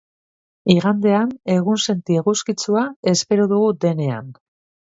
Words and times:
Igandean 0.75 1.33
egunsenti 1.57 2.19
eguzkitsua 2.23 2.87
espero 3.15 3.49
dugu 3.53 3.69
denean. 3.87 4.35